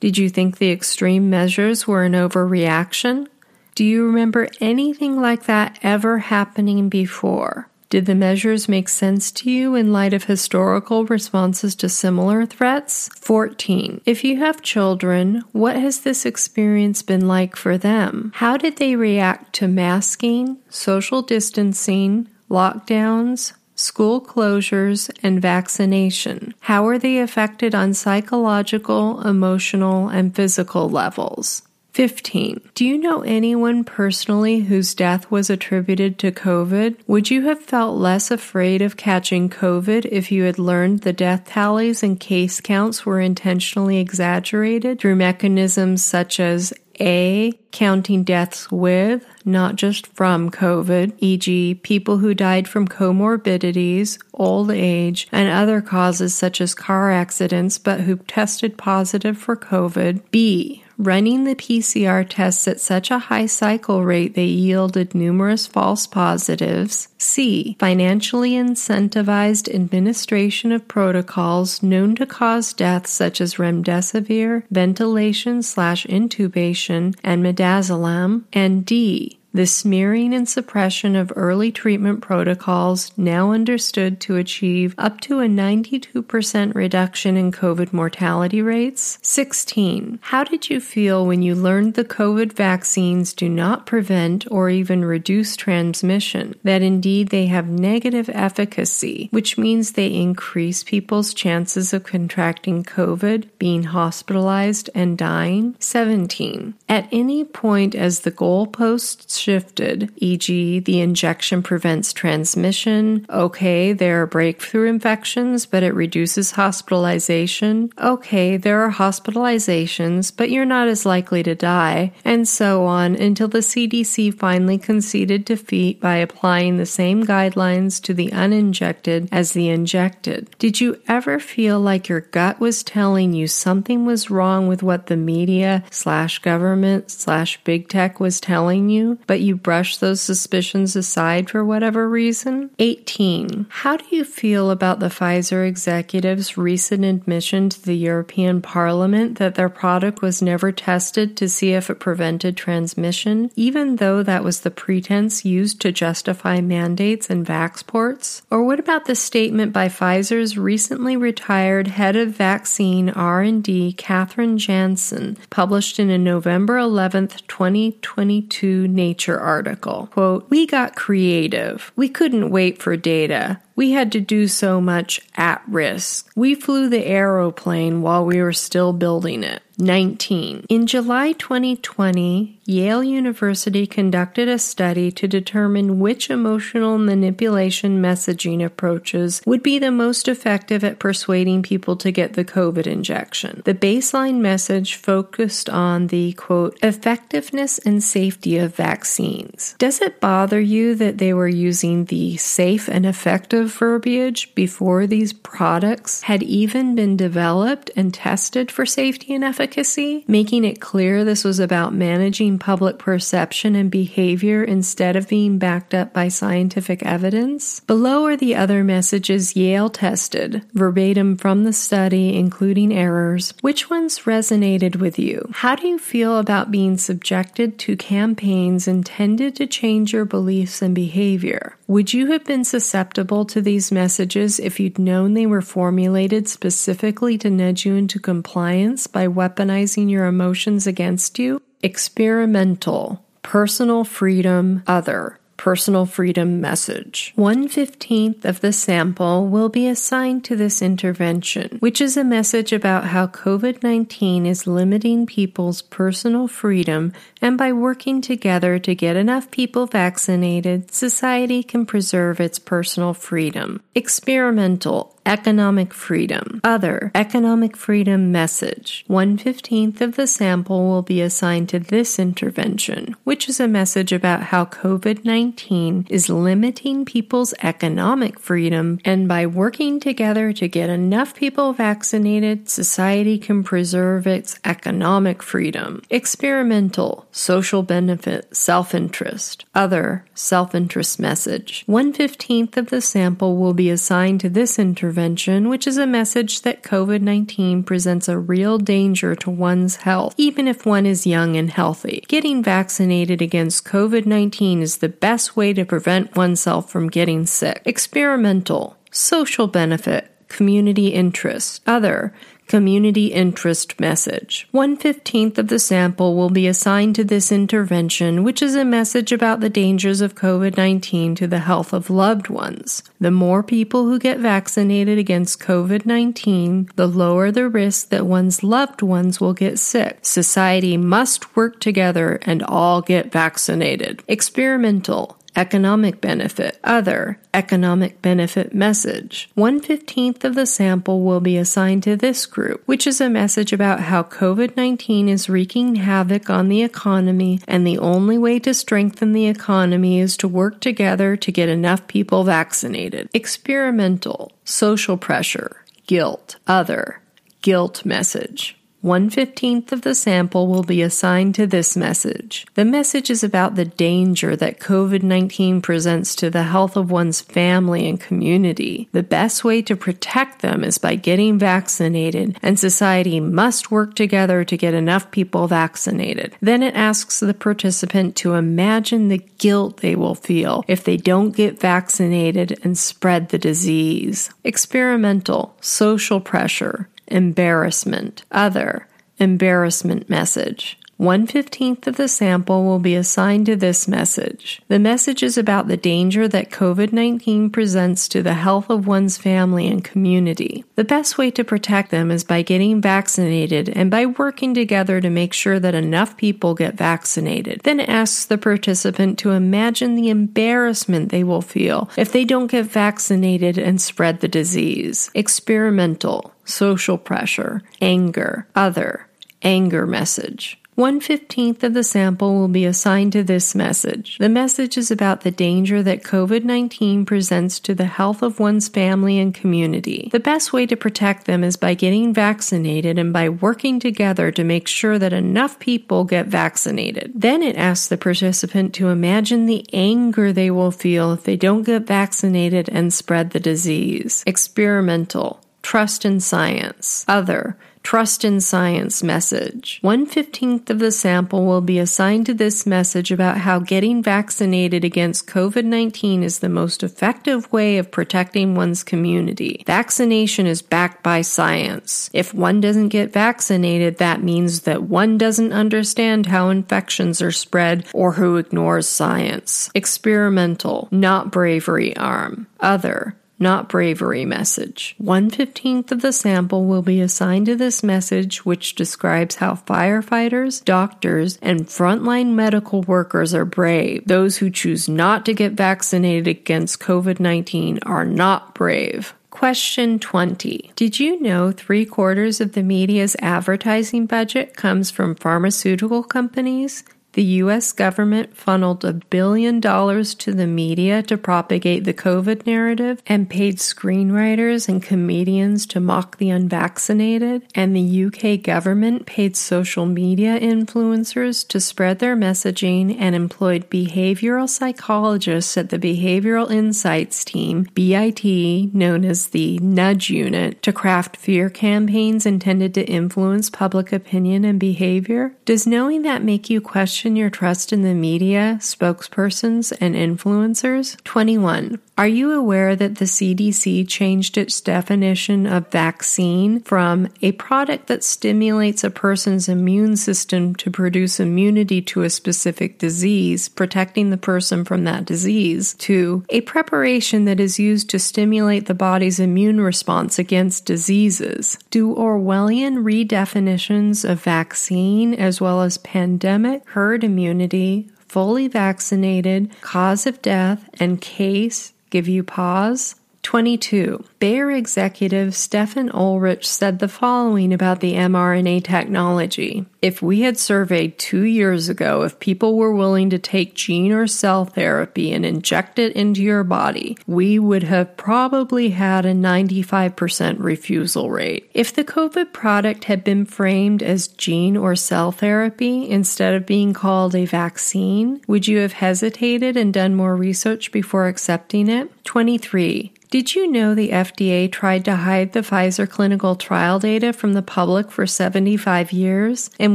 Did 0.00 0.16
you 0.16 0.30
think 0.30 0.56
the 0.56 0.70
extreme 0.70 1.28
measures 1.28 1.86
were 1.86 2.04
an 2.04 2.14
overreaction? 2.14 3.26
Do 3.74 3.84
you 3.84 4.06
remember 4.06 4.48
anything 4.62 5.20
like 5.20 5.44
that 5.44 5.78
ever 5.82 6.20
happening 6.20 6.88
before? 6.88 7.68
Did 7.90 8.06
the 8.06 8.14
measures 8.14 8.66
make 8.66 8.88
sense 8.88 9.30
to 9.32 9.50
you 9.50 9.74
in 9.74 9.92
light 9.92 10.14
of 10.14 10.24
historical 10.24 11.04
responses 11.04 11.74
to 11.74 11.90
similar 11.90 12.46
threats? 12.46 13.10
14. 13.18 14.00
If 14.06 14.24
you 14.24 14.38
have 14.38 14.62
children, 14.62 15.44
what 15.52 15.76
has 15.76 16.00
this 16.00 16.24
experience 16.24 17.02
been 17.02 17.28
like 17.28 17.56
for 17.56 17.76
them? 17.76 18.32
How 18.36 18.56
did 18.56 18.76
they 18.76 18.96
react 18.96 19.52
to 19.56 19.68
masking, 19.68 20.56
social 20.70 21.20
distancing, 21.20 22.26
lockdowns, 22.48 23.52
school 23.80 24.20
closures, 24.20 25.10
and 25.22 25.40
vaccination. 25.40 26.54
How 26.60 26.86
are 26.86 26.98
they 26.98 27.18
affected 27.18 27.74
on 27.74 27.94
psychological, 27.94 29.26
emotional, 29.26 30.08
and 30.08 30.34
physical 30.34 30.88
levels? 30.88 31.62
15. 31.92 32.70
Do 32.74 32.84
you 32.84 32.98
know 32.98 33.22
anyone 33.22 33.82
personally 33.82 34.60
whose 34.60 34.94
death 34.94 35.30
was 35.30 35.50
attributed 35.50 36.18
to 36.20 36.30
COVID? 36.30 36.96
Would 37.08 37.30
you 37.30 37.42
have 37.42 37.60
felt 37.60 37.98
less 37.98 38.30
afraid 38.30 38.80
of 38.80 38.96
catching 38.96 39.50
COVID 39.50 40.06
if 40.06 40.30
you 40.30 40.44
had 40.44 40.58
learned 40.58 41.00
the 41.00 41.12
death 41.12 41.46
tallies 41.46 42.02
and 42.02 42.20
case 42.20 42.60
counts 42.60 43.04
were 43.04 43.20
intentionally 43.20 43.98
exaggerated 43.98 45.00
through 45.00 45.16
mechanisms 45.16 46.04
such 46.04 46.38
as 46.38 46.72
a. 47.00 47.52
Counting 47.72 48.24
deaths 48.24 48.70
with, 48.72 49.24
not 49.44 49.76
just 49.76 50.08
from 50.08 50.50
COVID, 50.50 51.14
e.g., 51.18 51.74
people 51.76 52.18
who 52.18 52.34
died 52.34 52.66
from 52.66 52.88
comorbidities, 52.88 54.20
old 54.34 54.72
age, 54.72 55.28
and 55.30 55.48
other 55.48 55.80
causes 55.80 56.34
such 56.34 56.60
as 56.60 56.74
car 56.74 57.12
accidents 57.12 57.78
but 57.78 58.00
who 58.00 58.16
tested 58.16 58.76
positive 58.76 59.38
for 59.38 59.56
COVID. 59.56 60.20
B 60.32 60.84
running 61.00 61.44
the 61.44 61.54
PCR 61.54 62.26
tests 62.28 62.68
at 62.68 62.80
such 62.80 63.10
a 63.10 63.18
high 63.18 63.46
cycle 63.46 64.04
rate 64.04 64.34
they 64.34 64.44
yielded 64.44 65.14
numerous 65.14 65.66
false 65.66 66.06
positives. 66.06 67.08
C. 67.18 67.76
Financially 67.78 68.52
incentivized 68.52 69.74
administration 69.74 70.72
of 70.72 70.86
protocols 70.88 71.82
known 71.82 72.14
to 72.16 72.26
cause 72.26 72.72
deaths 72.72 73.10
such 73.10 73.40
as 73.40 73.54
remdesivir, 73.54 74.64
ventilation 74.70 75.62
slash 75.62 76.06
intubation, 76.06 77.16
and 77.24 77.42
midazolam. 77.42 78.44
And 78.52 78.84
D 78.84 79.39
the 79.52 79.66
smearing 79.66 80.32
and 80.32 80.48
suppression 80.48 81.16
of 81.16 81.32
early 81.34 81.72
treatment 81.72 82.20
protocols 82.20 83.12
now 83.16 83.52
understood 83.52 84.20
to 84.20 84.36
achieve 84.36 84.94
up 84.96 85.20
to 85.20 85.40
a 85.40 85.46
92% 85.46 86.74
reduction 86.74 87.36
in 87.36 87.50
COVID 87.50 87.92
mortality 87.92 88.62
rates. 88.62 89.18
16. 89.22 90.20
How 90.22 90.44
did 90.44 90.70
you 90.70 90.80
feel 90.80 91.26
when 91.26 91.42
you 91.42 91.54
learned 91.54 91.94
the 91.94 92.04
COVID 92.04 92.52
vaccines 92.52 93.32
do 93.32 93.48
not 93.48 93.86
prevent 93.86 94.50
or 94.50 94.70
even 94.70 95.04
reduce 95.04 95.56
transmission, 95.56 96.54
that 96.62 96.82
indeed 96.82 97.30
they 97.30 97.46
have 97.46 97.68
negative 97.68 98.30
efficacy, 98.32 99.28
which 99.32 99.58
means 99.58 99.92
they 99.92 100.12
increase 100.12 100.84
people's 100.84 101.34
chances 101.34 101.92
of 101.92 102.04
contracting 102.04 102.84
COVID, 102.84 103.48
being 103.58 103.84
hospitalized, 103.84 104.90
and 104.94 105.18
dying? 105.18 105.74
17. 105.80 106.74
At 106.88 107.08
any 107.10 107.44
point 107.44 107.94
as 107.94 108.20
the 108.20 108.30
goalposts 108.30 109.39
shifted, 109.40 110.12
e.g., 110.16 110.80
the 110.80 111.00
injection 111.00 111.62
prevents 111.62 112.12
transmission. 112.12 113.24
Okay, 113.30 113.92
there 113.92 114.22
are 114.22 114.26
breakthrough 114.26 114.88
infections, 114.88 115.66
but 115.66 115.82
it 115.82 115.94
reduces 115.94 116.52
hospitalization. 116.52 117.90
Okay, 117.98 118.56
there 118.56 118.82
are 118.82 118.92
hospitalizations, 118.92 120.30
but 120.36 120.50
you're 120.50 120.64
not 120.64 120.88
as 120.88 121.06
likely 121.06 121.42
to 121.42 121.54
die. 121.54 122.12
And 122.24 122.46
so 122.46 122.84
on 122.84 123.14
until 123.14 123.48
the 123.48 123.58
CDC 123.58 124.34
finally 124.34 124.78
conceded 124.78 125.44
defeat 125.44 126.00
by 126.00 126.16
applying 126.16 126.76
the 126.76 126.86
same 126.86 127.24
guidelines 127.24 128.02
to 128.02 128.12
the 128.12 128.30
uninjected 128.32 129.28
as 129.32 129.52
the 129.52 129.68
injected. 129.68 130.54
Did 130.58 130.80
you 130.80 131.00
ever 131.08 131.38
feel 131.38 131.80
like 131.80 132.08
your 132.08 132.20
gut 132.20 132.60
was 132.60 132.82
telling 132.82 133.32
you 133.32 133.48
something 133.48 134.04
was 134.04 134.30
wrong 134.30 134.68
with 134.68 134.82
what 134.82 135.06
the 135.06 135.16
media 135.16 135.82
slash 135.90 136.38
government 136.40 137.10
slash 137.10 137.62
big 137.64 137.88
tech 137.88 138.20
was 138.20 138.40
telling 138.40 138.88
you, 138.90 139.18
but 139.30 139.38
you 139.38 139.54
brush 139.54 139.96
those 139.98 140.20
suspicions 140.20 140.96
aside 140.96 141.48
for 141.48 141.64
whatever 141.64 142.08
reason? 142.08 142.68
18. 142.80 143.66
How 143.68 143.96
do 143.96 144.04
you 144.10 144.24
feel 144.24 144.72
about 144.72 144.98
the 144.98 145.06
Pfizer 145.06 145.64
executives' 145.64 146.58
recent 146.58 147.04
admission 147.04 147.68
to 147.68 147.80
the 147.80 147.94
European 147.94 148.60
Parliament 148.60 149.38
that 149.38 149.54
their 149.54 149.68
product 149.68 150.20
was 150.20 150.42
never 150.42 150.72
tested 150.72 151.36
to 151.36 151.48
see 151.48 151.74
if 151.74 151.88
it 151.88 152.00
prevented 152.00 152.56
transmission, 152.56 153.52
even 153.54 153.96
though 153.96 154.24
that 154.24 154.42
was 154.42 154.62
the 154.62 154.70
pretense 154.72 155.44
used 155.44 155.80
to 155.82 155.92
justify 155.92 156.60
mandates 156.60 157.30
and 157.30 157.46
vaxports? 157.46 158.42
Or 158.50 158.64
what 158.64 158.80
about 158.80 159.04
the 159.04 159.14
statement 159.14 159.72
by 159.72 159.88
Pfizer's 159.88 160.58
recently 160.58 161.16
retired 161.16 161.86
head 161.86 162.16
of 162.16 162.30
vaccine 162.30 163.10
R&D, 163.10 163.94
Kathrin 163.96 164.56
Jansen, 164.56 165.38
published 165.50 166.00
in 166.00 166.10
a 166.10 166.18
November 166.18 166.76
11th, 166.78 167.46
2022 167.46 168.88
Nature 168.88 169.19
article. 169.28 170.08
Quote, 170.12 170.48
We 170.48 170.66
got 170.66 170.96
creative. 170.96 171.92
We 171.96 172.08
couldn't 172.08 172.50
wait 172.50 172.80
for 172.80 172.96
data. 172.96 173.60
We 173.76 173.92
had 173.92 174.12
to 174.12 174.20
do 174.20 174.46
so 174.48 174.80
much 174.80 175.20
at 175.36 175.62
risk. 175.66 176.30
We 176.36 176.54
flew 176.54 176.88
the 176.88 177.06
aeroplane 177.06 178.02
while 178.02 178.24
we 178.24 178.40
were 178.42 178.52
still 178.52 178.92
building 178.92 179.42
it. 179.42 179.62
19. 179.80 180.66
In 180.68 180.86
July 180.86 181.32
2020, 181.32 182.60
Yale 182.66 183.02
University 183.02 183.86
conducted 183.86 184.48
a 184.48 184.58
study 184.58 185.10
to 185.10 185.26
determine 185.26 185.98
which 185.98 186.30
emotional 186.30 186.98
manipulation 186.98 188.00
messaging 188.00 188.64
approaches 188.64 189.40
would 189.46 189.62
be 189.62 189.78
the 189.78 189.90
most 189.90 190.28
effective 190.28 190.84
at 190.84 190.98
persuading 190.98 191.62
people 191.62 191.96
to 191.96 192.12
get 192.12 192.34
the 192.34 192.44
COVID 192.44 192.86
injection. 192.86 193.62
The 193.64 193.74
baseline 193.74 194.40
message 194.40 194.94
focused 194.94 195.70
on 195.70 196.08
the 196.08 196.34
quote, 196.34 196.78
effectiveness 196.82 197.78
and 197.78 198.02
safety 198.02 198.58
of 198.58 198.74
vaccines. 198.74 199.74
Does 199.78 200.00
it 200.00 200.20
bother 200.20 200.60
you 200.60 200.94
that 200.96 201.18
they 201.18 201.32
were 201.32 201.48
using 201.48 202.04
the 202.04 202.36
safe 202.36 202.88
and 202.88 203.06
effective 203.06 203.59
verbiage 203.64 204.54
before 204.54 205.06
these 205.06 205.32
products 205.32 206.22
had 206.22 206.42
even 206.42 206.94
been 206.94 207.16
developed 207.16 207.90
and 207.96 208.12
tested 208.12 208.70
for 208.70 208.86
safety 208.86 209.34
and 209.34 209.44
efficacy? 209.44 210.24
making 210.26 210.64
it 210.64 210.80
clear 210.80 211.24
this 211.24 211.44
was 211.44 211.58
about 211.58 211.92
managing 211.92 212.58
public 212.58 212.98
perception 212.98 213.74
and 213.74 213.90
behavior 213.90 214.64
instead 214.64 215.16
of 215.16 215.28
being 215.28 215.58
backed 215.58 215.92
up 215.92 216.12
by 216.12 216.28
scientific 216.28 217.02
evidence. 217.02 217.80
Below 217.80 218.24
are 218.26 218.36
the 218.36 218.54
other 218.54 218.82
messages 218.84 219.56
Yale 219.56 219.90
tested, 219.90 220.62
verbatim 220.72 221.36
from 221.36 221.64
the 221.64 221.72
study, 221.72 222.36
including 222.36 222.92
errors. 222.92 223.52
Which 223.60 223.90
ones 223.90 224.20
resonated 224.20 224.96
with 224.96 225.18
you? 225.18 225.50
How 225.52 225.74
do 225.74 225.86
you 225.86 225.98
feel 225.98 226.38
about 226.38 226.70
being 226.70 226.96
subjected 226.96 227.78
to 227.80 227.96
campaigns 227.96 228.88
intended 228.88 229.56
to 229.56 229.66
change 229.66 230.12
your 230.12 230.24
beliefs 230.24 230.80
and 230.80 230.94
behavior? 230.94 231.76
Would 231.86 232.14
you 232.14 232.30
have 232.30 232.44
been 232.44 232.64
susceptible 232.64 233.44
to 233.50 233.60
these 233.60 233.92
messages 233.92 234.58
if 234.58 234.78
you'd 234.80 234.98
known 234.98 235.34
they 235.34 235.46
were 235.46 235.62
formulated 235.62 236.48
specifically 236.48 237.36
to 237.38 237.50
nudge 237.50 237.84
you 237.84 237.94
into 237.94 238.18
compliance 238.18 239.06
by 239.06 239.26
weaponizing 239.26 240.10
your 240.10 240.26
emotions 240.26 240.86
against 240.86 241.38
you. 241.38 241.60
Experimental, 241.82 243.24
personal 243.42 244.04
freedom, 244.04 244.82
other 244.86 245.39
personal 245.60 246.06
freedom 246.06 246.58
message. 246.58 247.34
One 247.36 247.68
fifteenth 247.68 248.46
of 248.46 248.62
the 248.62 248.72
sample 248.72 249.46
will 249.46 249.68
be 249.68 249.86
assigned 249.86 250.42
to 250.46 250.56
this 250.56 250.80
intervention, 250.80 251.76
which 251.80 252.00
is 252.00 252.16
a 252.16 252.24
message 252.24 252.72
about 252.72 253.04
how 253.04 253.26
COVID 253.26 253.82
19 253.82 254.46
is 254.46 254.66
limiting 254.66 255.26
people's 255.26 255.82
personal 255.82 256.48
freedom, 256.48 257.12
and 257.42 257.58
by 257.58 257.72
working 257.72 258.22
together 258.22 258.78
to 258.78 258.94
get 258.94 259.16
enough 259.16 259.50
people 259.50 259.84
vaccinated, 259.84 260.94
society 260.94 261.62
can 261.62 261.84
preserve 261.84 262.40
its 262.40 262.58
personal 262.58 263.12
freedom. 263.12 263.82
Experimental, 263.94 265.14
economic 265.26 265.92
freedom. 265.92 266.62
Other, 266.64 267.10
economic 267.14 267.76
freedom 267.76 268.32
message. 268.32 269.04
One 269.08 269.36
fifteenth 269.36 270.00
of 270.00 270.16
the 270.16 270.26
sample 270.26 270.88
will 270.88 271.02
be 271.02 271.20
assigned 271.20 271.68
to 271.68 271.78
this 271.78 272.18
intervention, 272.18 273.14
which 273.24 273.46
is 273.46 273.60
a 273.60 273.68
message 273.68 274.10
about 274.10 274.44
how 274.44 274.64
COVID 274.64 275.26
19 275.50 276.06
is 276.10 276.28
limiting 276.28 277.04
people's 277.04 277.54
economic 277.62 278.38
freedom, 278.38 279.00
and 279.04 279.26
by 279.26 279.46
working 279.46 279.98
together 279.98 280.52
to 280.52 280.68
get 280.68 280.88
enough 280.88 281.34
people 281.34 281.72
vaccinated, 281.72 282.68
society 282.68 283.38
can 283.38 283.64
preserve 283.64 284.26
its 284.26 284.60
economic 284.64 285.42
freedom. 285.42 286.02
Experimental, 286.10 287.26
social 287.32 287.82
benefit, 287.82 288.54
self 288.54 288.94
interest. 288.94 289.64
Other, 289.74 290.24
self 290.34 290.74
interest 290.74 291.18
message. 291.18 291.82
One 291.86 292.12
fifteenth 292.12 292.76
of 292.76 292.90
the 292.90 293.00
sample 293.00 293.56
will 293.56 293.74
be 293.74 293.90
assigned 293.90 294.40
to 294.42 294.48
this 294.48 294.78
intervention 294.78 295.00
intervention, 295.00 295.68
which 295.68 295.86
is 295.86 295.96
a 295.96 296.06
message 296.06 296.62
that 296.62 296.82
COVID 296.82 297.22
19 297.22 297.82
presents 297.84 298.28
a 298.28 298.38
real 298.38 298.76
danger 298.78 299.34
to 299.34 299.50
one's 299.50 299.96
health, 299.96 300.34
even 300.36 300.68
if 300.68 300.84
one 300.84 301.06
is 301.06 301.26
young 301.26 301.56
and 301.56 301.70
healthy. 301.70 302.22
Getting 302.28 302.62
vaccinated 302.62 303.40
against 303.40 303.84
COVID 303.84 304.26
19 304.26 304.82
is 304.82 304.98
the 304.98 305.08
best 305.08 305.39
way 305.56 305.72
to 305.72 305.84
prevent 305.84 306.36
oneself 306.36 306.90
from 306.90 307.08
getting 307.08 307.46
sick. 307.46 307.82
Experimental, 307.84 308.96
social 309.10 309.66
benefit, 309.66 310.30
community 310.48 311.08
interest. 311.08 311.82
Other, 311.86 312.34
community 312.70 313.32
interest 313.32 313.98
message. 313.98 314.68
One 314.70 314.96
fifteenth 314.96 315.58
of 315.58 315.66
the 315.66 315.80
sample 315.80 316.36
will 316.36 316.50
be 316.50 316.68
assigned 316.68 317.16
to 317.16 317.24
this 317.24 317.50
intervention, 317.50 318.44
which 318.44 318.62
is 318.62 318.76
a 318.76 318.84
message 318.84 319.32
about 319.32 319.58
the 319.58 319.68
dangers 319.68 320.20
of 320.20 320.36
COVID 320.36 320.76
19 320.76 321.34
to 321.34 321.48
the 321.48 321.58
health 321.58 321.92
of 321.92 322.10
loved 322.10 322.48
ones. 322.48 323.02
The 323.18 323.32
more 323.32 323.64
people 323.64 324.04
who 324.04 324.20
get 324.20 324.38
vaccinated 324.38 325.18
against 325.18 325.58
COVID 325.58 326.06
19, 326.06 326.90
the 326.94 327.08
lower 327.08 327.50
the 327.50 327.68
risk 327.68 328.10
that 328.10 328.24
one's 328.24 328.62
loved 328.62 329.02
ones 329.02 329.40
will 329.40 329.52
get 329.52 329.80
sick. 329.80 330.20
Society 330.22 330.96
must 330.96 331.56
work 331.56 331.80
together 331.80 332.38
and 332.42 332.62
all 332.62 333.02
get 333.02 333.32
vaccinated. 333.32 334.22
Experimental 334.28 335.39
economic 335.56 336.20
benefit, 336.20 336.78
other, 336.84 337.40
economic 337.52 338.22
benefit 338.22 338.74
message. 338.74 339.50
One 339.54 339.80
fifteenth 339.80 340.44
of 340.44 340.54
the 340.54 340.66
sample 340.66 341.22
will 341.22 341.40
be 341.40 341.56
assigned 341.56 342.02
to 342.04 342.16
this 342.16 342.46
group, 342.46 342.82
which 342.86 343.06
is 343.06 343.20
a 343.20 343.30
message 343.30 343.72
about 343.72 344.00
how 344.00 344.22
COVID 344.22 344.76
19 344.76 345.28
is 345.28 345.48
wreaking 345.48 345.96
havoc 345.96 346.50
on 346.50 346.68
the 346.68 346.82
economy, 346.82 347.60
and 347.68 347.86
the 347.86 347.98
only 347.98 348.38
way 348.38 348.58
to 348.60 348.74
strengthen 348.74 349.32
the 349.32 349.46
economy 349.46 350.20
is 350.20 350.36
to 350.38 350.48
work 350.48 350.80
together 350.80 351.36
to 351.36 351.52
get 351.52 351.68
enough 351.68 352.06
people 352.06 352.44
vaccinated. 352.44 353.28
Experimental, 353.34 354.52
social 354.64 355.16
pressure, 355.16 355.84
guilt, 356.06 356.56
other, 356.66 357.20
guilt 357.62 358.04
message. 358.04 358.79
One 359.02 359.30
fifteenth 359.30 359.92
of 359.92 360.02
the 360.02 360.14
sample 360.14 360.66
will 360.66 360.82
be 360.82 361.00
assigned 361.00 361.54
to 361.54 361.66
this 361.66 361.96
message. 361.96 362.66
The 362.74 362.84
message 362.84 363.30
is 363.30 363.42
about 363.42 363.74
the 363.74 363.86
danger 363.86 364.54
that 364.56 364.78
COVID 364.78 365.22
19 365.22 365.80
presents 365.80 366.34
to 366.36 366.50
the 366.50 366.64
health 366.64 366.96
of 366.96 367.10
one's 367.10 367.40
family 367.40 368.06
and 368.06 368.20
community. 368.20 369.08
The 369.12 369.22
best 369.22 369.64
way 369.64 369.80
to 369.82 369.96
protect 369.96 370.60
them 370.60 370.84
is 370.84 370.98
by 370.98 371.14
getting 371.14 371.58
vaccinated, 371.58 372.58
and 372.62 372.78
society 372.78 373.40
must 373.40 373.90
work 373.90 374.14
together 374.14 374.64
to 374.64 374.76
get 374.76 374.92
enough 374.92 375.30
people 375.30 375.66
vaccinated. 375.66 376.54
Then 376.60 376.82
it 376.82 376.94
asks 376.94 377.40
the 377.40 377.54
participant 377.54 378.36
to 378.36 378.52
imagine 378.52 379.28
the 379.28 379.38
guilt 379.38 379.98
they 379.98 380.14
will 380.14 380.34
feel 380.34 380.84
if 380.86 381.04
they 381.04 381.16
don't 381.16 381.56
get 381.56 381.80
vaccinated 381.80 382.78
and 382.84 382.98
spread 382.98 383.48
the 383.48 383.58
disease. 383.58 384.50
Experimental, 384.62 385.74
social 385.80 386.40
pressure 386.40 387.08
embarrassment, 387.30 388.44
other, 388.50 389.08
embarrassment 389.38 390.28
message. 390.28 390.98
One 391.20 391.46
fifteenth 391.46 392.06
of 392.06 392.16
the 392.16 392.28
sample 392.28 392.82
will 392.86 392.98
be 392.98 393.14
assigned 393.14 393.66
to 393.66 393.76
this 393.76 394.08
message. 394.08 394.80
The 394.88 394.98
message 394.98 395.42
is 395.42 395.58
about 395.58 395.86
the 395.86 395.98
danger 395.98 396.48
that 396.48 396.70
COVID 396.70 397.12
19 397.12 397.68
presents 397.68 398.26
to 398.28 398.42
the 398.42 398.54
health 398.54 398.88
of 398.88 399.06
one's 399.06 399.36
family 399.36 399.86
and 399.86 400.02
community. 400.02 400.82
The 400.94 401.04
best 401.04 401.36
way 401.36 401.50
to 401.50 401.62
protect 401.62 402.10
them 402.10 402.30
is 402.30 402.42
by 402.42 402.62
getting 402.62 403.02
vaccinated 403.02 403.90
and 403.90 404.10
by 404.10 404.24
working 404.24 404.72
together 404.72 405.20
to 405.20 405.28
make 405.28 405.52
sure 405.52 405.78
that 405.78 405.94
enough 405.94 406.38
people 406.38 406.74
get 406.74 406.94
vaccinated. 406.94 407.82
Then 407.82 408.00
asks 408.00 408.46
the 408.46 408.56
participant 408.56 409.38
to 409.40 409.50
imagine 409.50 410.14
the 410.14 410.30
embarrassment 410.30 411.28
they 411.28 411.44
will 411.44 411.60
feel 411.60 412.08
if 412.16 412.32
they 412.32 412.46
don't 412.46 412.68
get 412.68 412.86
vaccinated 412.86 413.76
and 413.76 414.00
spread 414.00 414.40
the 414.40 414.48
disease. 414.48 415.30
Experimental, 415.34 416.54
social 416.64 417.18
pressure, 417.18 417.82
anger, 418.00 418.66
other, 418.74 419.26
anger 419.62 420.06
message. 420.06 420.79
One 420.96 421.20
fifteenth 421.20 421.82
of 421.84 421.94
the 421.94 422.02
sample 422.02 422.54
will 422.54 422.68
be 422.68 422.84
assigned 422.84 423.32
to 423.32 423.42
this 423.42 423.74
message. 423.74 424.38
The 424.38 424.48
message 424.48 424.98
is 424.98 425.10
about 425.10 425.42
the 425.42 425.50
danger 425.50 426.02
that 426.02 426.22
COVID 426.22 426.64
19 426.64 427.24
presents 427.24 427.80
to 427.80 427.94
the 427.94 428.06
health 428.06 428.42
of 428.42 428.60
one's 428.60 428.88
family 428.88 429.38
and 429.38 429.54
community. 429.54 430.28
The 430.32 430.40
best 430.40 430.72
way 430.72 430.86
to 430.86 430.96
protect 430.96 431.46
them 431.46 431.64
is 431.64 431.76
by 431.76 431.94
getting 431.94 432.34
vaccinated 432.34 433.18
and 433.18 433.32
by 433.32 433.48
working 433.48 434.00
together 434.00 434.50
to 434.50 434.64
make 434.64 434.88
sure 434.88 435.18
that 435.18 435.32
enough 435.32 435.78
people 435.78 436.24
get 436.24 436.48
vaccinated. 436.48 437.32
Then 437.34 437.62
it 437.62 437.76
asks 437.76 438.08
the 438.08 438.18
participant 438.18 438.92
to 438.94 439.08
imagine 439.08 439.66
the 439.66 439.86
anger 439.92 440.52
they 440.52 440.70
will 440.70 440.90
feel 440.90 441.32
if 441.32 441.44
they 441.44 441.56
don't 441.56 441.84
get 441.84 442.06
vaccinated 442.06 442.88
and 442.90 443.14
spread 443.14 443.50
the 443.50 443.60
disease. 443.60 444.42
Experimental 444.46 445.60
trust 445.82 446.24
in 446.24 446.40
science. 446.40 447.24
Other, 447.26 447.76
trust 448.02 448.44
in 448.44 448.60
science 448.60 449.22
message. 449.22 449.98
One 450.02 450.26
fifteenth 450.26 450.90
of 450.90 450.98
the 450.98 451.12
sample 451.12 451.66
will 451.66 451.80
be 451.80 451.98
assigned 451.98 452.46
to 452.46 452.54
this 452.54 452.86
message 452.86 453.30
about 453.30 453.58
how 453.58 453.78
getting 453.78 454.22
vaccinated 454.22 455.04
against 455.04 455.46
COVID 455.46 455.84
19 455.84 456.42
is 456.42 456.58
the 456.58 456.68
most 456.68 457.02
effective 457.02 457.70
way 457.72 457.98
of 457.98 458.10
protecting 458.10 458.74
one's 458.74 459.02
community. 459.02 459.82
Vaccination 459.86 460.66
is 460.66 460.82
backed 460.82 461.22
by 461.22 461.42
science. 461.42 462.30
If 462.32 462.54
one 462.54 462.80
doesn't 462.80 463.08
get 463.08 463.32
vaccinated, 463.32 464.18
that 464.18 464.42
means 464.42 464.80
that 464.82 465.02
one 465.02 465.38
doesn't 465.38 465.72
understand 465.72 466.46
how 466.46 466.68
infections 466.70 467.42
are 467.42 467.52
spread 467.52 468.06
or 468.14 468.32
who 468.32 468.56
ignores 468.56 469.08
science. 469.08 469.90
Experimental, 469.94 471.08
not 471.10 471.50
bravery 471.50 472.16
arm. 472.16 472.66
Other, 472.80 473.36
not 473.60 473.88
bravery 473.88 474.44
message. 474.44 475.14
One 475.18 475.50
fifteenth 475.50 476.10
of 476.10 476.22
the 476.22 476.32
sample 476.32 476.86
will 476.86 477.02
be 477.02 477.20
assigned 477.20 477.66
to 477.66 477.76
this 477.76 478.02
message, 478.02 478.64
which 478.64 478.94
describes 478.94 479.56
how 479.56 479.74
firefighters, 479.74 480.84
doctors, 480.84 481.58
and 481.60 481.86
frontline 481.86 482.54
medical 482.54 483.02
workers 483.02 483.54
are 483.54 483.64
brave. 483.64 484.22
Those 484.26 484.56
who 484.56 484.70
choose 484.70 485.08
not 485.08 485.44
to 485.46 485.54
get 485.54 485.72
vaccinated 485.72 486.48
against 486.48 487.00
COVID 487.00 487.38
19 487.38 488.00
are 488.04 488.24
not 488.24 488.74
brave. 488.74 489.34
Question 489.50 490.18
20. 490.18 490.92
Did 490.96 491.20
you 491.20 491.40
know 491.40 491.70
three 491.70 492.06
quarters 492.06 492.60
of 492.60 492.72
the 492.72 492.82
media's 492.82 493.36
advertising 493.40 494.26
budget 494.26 494.74
comes 494.74 495.10
from 495.10 495.34
pharmaceutical 495.34 496.22
companies? 496.22 497.04
The 497.32 497.44
U.S. 497.44 497.92
government 497.92 498.56
funneled 498.56 499.04
a 499.04 499.12
billion 499.12 499.78
dollars 499.78 500.34
to 500.36 500.52
the 500.52 500.66
media 500.66 501.22
to 501.24 501.36
propagate 501.36 502.02
the 502.02 502.12
COVID 502.14 502.66
narrative 502.66 503.22
and 503.26 503.48
paid 503.48 503.76
screenwriters 503.76 504.88
and 504.88 505.00
comedians 505.00 505.86
to 505.86 506.00
mock 506.00 506.38
the 506.38 506.50
unvaccinated. 506.50 507.62
And 507.74 507.94
the 507.94 508.24
UK 508.24 508.62
government 508.62 509.26
paid 509.26 509.56
social 509.56 510.06
media 510.06 510.58
influencers 510.58 511.66
to 511.68 511.78
spread 511.78 512.18
their 512.18 512.36
messaging 512.36 513.16
and 513.20 513.36
employed 513.36 513.88
behavioral 513.90 514.68
psychologists 514.68 515.76
at 515.76 515.90
the 515.90 515.98
Behavioral 515.98 516.70
Insights 516.70 517.44
Team, 517.44 517.86
BIT, 517.94 518.44
known 518.92 519.24
as 519.24 519.48
the 519.48 519.78
Nudge 519.78 520.30
Unit, 520.30 520.82
to 520.82 520.92
craft 520.92 521.36
fear 521.36 521.70
campaigns 521.70 522.44
intended 522.44 522.92
to 522.94 523.04
influence 523.04 523.70
public 523.70 524.12
opinion 524.12 524.64
and 524.64 524.80
behavior. 524.80 525.54
Does 525.64 525.86
knowing 525.86 526.22
that 526.22 526.42
make 526.42 526.68
you 526.68 526.80
question? 526.80 527.19
Question 527.20 527.36
your 527.36 527.50
trust 527.50 527.92
in 527.92 528.00
the 528.00 528.14
media, 528.14 528.78
spokespersons, 528.80 529.92
and 530.00 530.14
influencers? 530.14 531.22
21. 531.24 532.00
Are 532.16 532.26
you 532.26 532.52
aware 532.52 532.96
that 532.96 533.16
the 533.16 533.24
CDC 533.24 534.06
changed 534.08 534.58
its 534.58 534.80
definition 534.80 535.66
of 535.66 535.88
vaccine 535.88 536.80
from 536.80 537.28
a 537.40 537.52
product 537.52 538.08
that 538.08 538.24
stimulates 538.24 539.04
a 539.04 539.10
person's 539.10 539.68
immune 539.68 540.16
system 540.16 540.74
to 540.76 540.90
produce 540.90 541.40
immunity 541.40 542.02
to 542.02 542.22
a 542.22 542.30
specific 542.30 542.98
disease, 542.98 543.68
protecting 543.68 544.28
the 544.28 544.36
person 544.36 544.84
from 544.84 545.04
that 545.04 545.24
disease, 545.24 545.94
to 545.94 546.44
a 546.50 546.60
preparation 546.62 547.46
that 547.46 547.60
is 547.60 547.78
used 547.78 548.10
to 548.10 548.18
stimulate 548.18 548.86
the 548.86 548.94
body's 548.94 549.40
immune 549.40 549.80
response 549.80 550.38
against 550.38 550.84
diseases? 550.84 551.78
Do 551.90 552.14
Orwellian 552.14 553.02
redefinitions 553.02 554.28
of 554.28 554.42
vaccine 554.42 555.32
as 555.32 555.58
well 555.60 555.80
as 555.80 555.96
pandemic 555.98 556.86
herd 556.90 557.09
immunity, 557.14 558.10
fully 558.28 558.68
vaccinated, 558.68 559.70
cause 559.80 560.26
of 560.26 560.40
death, 560.40 560.88
and 561.00 561.20
case 561.20 561.92
give 562.10 562.28
you 562.28 562.42
pause? 562.42 563.19
22. 563.42 564.22
Bayer 564.38 564.70
executive 564.70 565.54
Stefan 565.54 566.10
Oelrich 566.10 566.64
said 566.64 566.98
the 566.98 567.08
following 567.08 567.72
about 567.72 568.00
the 568.00 568.14
mRNA 568.14 568.84
technology. 568.84 569.86
If 570.02 570.22
we 570.22 570.42
had 570.42 570.58
surveyed 570.58 571.18
two 571.18 571.42
years 571.42 571.88
ago 571.88 572.22
if 572.22 572.38
people 572.38 572.76
were 572.76 572.94
willing 572.94 573.30
to 573.30 573.38
take 573.38 573.74
gene 573.74 574.12
or 574.12 574.26
cell 574.26 574.64
therapy 574.64 575.32
and 575.32 575.44
inject 575.44 575.98
it 575.98 576.14
into 576.14 576.42
your 576.42 576.64
body, 576.64 577.16
we 577.26 577.58
would 577.58 577.82
have 577.82 578.16
probably 578.16 578.90
had 578.90 579.26
a 579.26 579.32
95% 579.34 580.56
refusal 580.58 581.30
rate. 581.30 581.70
If 581.74 581.94
the 581.94 582.04
COVID 582.04 582.52
product 582.52 583.04
had 583.04 583.24
been 583.24 583.44
framed 583.44 584.02
as 584.02 584.28
gene 584.28 584.76
or 584.76 584.94
cell 584.96 585.32
therapy 585.32 586.08
instead 586.08 586.54
of 586.54 586.66
being 586.66 586.92
called 586.92 587.34
a 587.34 587.46
vaccine, 587.46 588.40
would 588.46 588.68
you 588.68 588.78
have 588.78 588.92
hesitated 588.92 589.76
and 589.76 589.92
done 589.92 590.14
more 590.14 590.36
research 590.36 590.92
before 590.92 591.26
accepting 591.26 591.88
it? 591.88 592.10
23. 592.24 593.12
Did 593.30 593.54
you 593.54 593.70
know 593.70 593.94
the 593.94 594.08
FDA 594.08 594.70
tried 594.72 595.04
to 595.04 595.14
hide 595.14 595.52
the 595.52 595.60
Pfizer 595.60 596.10
clinical 596.10 596.56
trial 596.56 596.98
data 596.98 597.32
from 597.32 597.52
the 597.52 597.62
public 597.62 598.10
for 598.10 598.26
75 598.26 599.12
years? 599.12 599.70
And 599.78 599.94